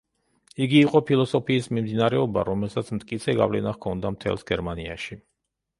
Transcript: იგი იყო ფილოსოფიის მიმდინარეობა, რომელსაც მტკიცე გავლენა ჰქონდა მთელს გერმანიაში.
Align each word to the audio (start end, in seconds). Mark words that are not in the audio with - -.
იგი 0.65 0.79
იყო 0.85 1.01
ფილოსოფიის 1.09 1.67
მიმდინარეობა, 1.79 2.47
რომელსაც 2.51 2.91
მტკიცე 2.99 3.37
გავლენა 3.43 3.79
ჰქონდა 3.79 4.15
მთელს 4.19 4.49
გერმანიაში. 4.53 5.23